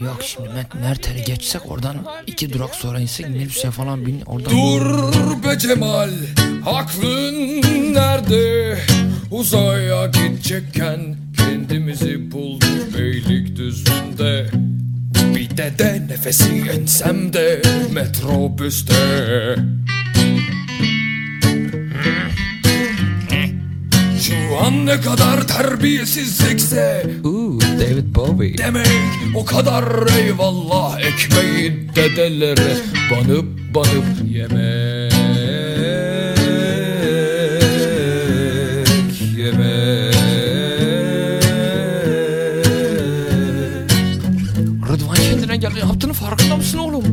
[0.00, 1.96] Yok şimdi Mert, Mertel'i geçsek oradan
[2.26, 6.10] iki durak sonra insek minibüse falan bin oradan Dur be Cemal
[6.66, 7.34] Aklın
[7.94, 8.78] nerede?
[9.30, 14.46] Uzaya gidecekken Kendimizi bulduk Beylikdüzü'nde.
[15.34, 17.62] Bir de de nefesi ensemde
[17.92, 18.94] Metrobüste.
[24.20, 27.39] Şu an ne kadar terbiyesizlikse Uuu
[27.80, 28.58] David Bowie.
[28.58, 28.86] Demek
[29.34, 29.84] o kadar
[30.18, 32.76] eyvallah ekmeği dedelere
[33.10, 35.12] banıp banıp yemek
[39.38, 40.14] yemek.
[44.88, 45.78] Rıdvan kendine geldi.
[45.78, 47.04] Yaptığını farkında mısın oğlum?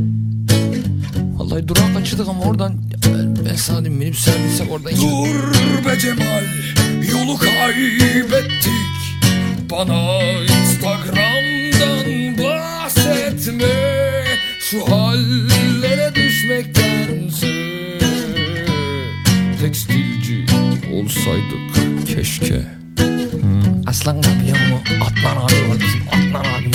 [1.38, 2.76] Vallahi durak kaçırdık ama oradan
[3.06, 3.36] ben,
[3.68, 6.44] diyeyim minibüse binsek oradan Dur be Cemal
[7.12, 8.98] yolu kaybettik.
[9.72, 10.20] Bana
[12.88, 13.66] bahsetme
[14.60, 17.48] Şu hallere düşmektense
[19.62, 20.46] Tekstilci
[20.94, 22.62] olsaydık keşke
[23.88, 24.82] Aslan abi biliyor musun?
[25.02, 26.72] Atlan abi var bizim Atlan abi.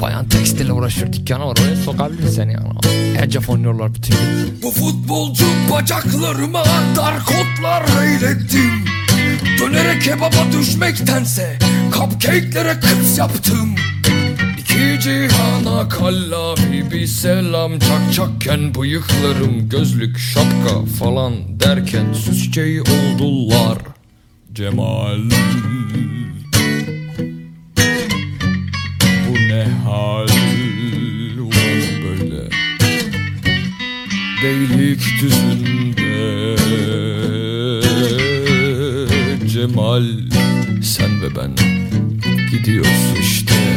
[0.00, 3.18] Bayan tekstille uğraşıyor dükkanı var oraya sokabilir seni yani.
[3.22, 4.62] Ecef oynuyorlar bütün gün.
[4.62, 6.64] Bu futbolcu bacaklarıma
[6.96, 8.84] dar kotlar eylettim
[9.60, 11.58] Dönere kebaba düşmektense
[11.92, 13.79] Cupcake'lere kız yaptım
[15.00, 17.78] cihana kallavi bir selam.
[17.78, 23.78] Çak çakken bıyıklarım gözlük şapka falan Derken süs oldular
[24.52, 25.30] Cemal.
[29.28, 30.28] Bu ne hal?
[31.38, 32.48] Ulan böyle
[34.42, 36.06] Beylikdüzü'nde
[39.48, 40.04] Cemal
[40.82, 41.50] sen ve ben
[42.50, 43.69] gidiyoruz işte